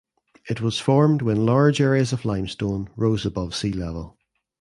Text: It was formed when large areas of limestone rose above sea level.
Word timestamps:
It 0.49 0.61
was 0.61 0.79
formed 0.79 1.21
when 1.21 1.45
large 1.45 1.79
areas 1.79 2.11
of 2.11 2.25
limestone 2.25 2.89
rose 2.95 3.23
above 3.23 3.53
sea 3.53 3.71
level. 3.71 4.17